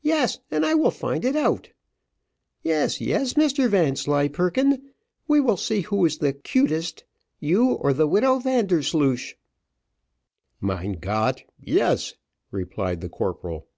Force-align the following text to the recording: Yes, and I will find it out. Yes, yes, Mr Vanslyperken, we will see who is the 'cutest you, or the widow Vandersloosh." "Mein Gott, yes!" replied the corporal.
Yes, 0.00 0.38
and 0.50 0.64
I 0.64 0.72
will 0.72 0.90
find 0.90 1.26
it 1.26 1.36
out. 1.36 1.68
Yes, 2.62 3.02
yes, 3.02 3.34
Mr 3.34 3.68
Vanslyperken, 3.68 4.92
we 5.26 5.40
will 5.42 5.58
see 5.58 5.82
who 5.82 6.06
is 6.06 6.16
the 6.16 6.32
'cutest 6.32 7.04
you, 7.38 7.72
or 7.72 7.92
the 7.92 8.08
widow 8.08 8.38
Vandersloosh." 8.38 9.34
"Mein 10.62 10.92
Gott, 10.98 11.42
yes!" 11.60 12.14
replied 12.50 13.02
the 13.02 13.10
corporal. 13.10 13.68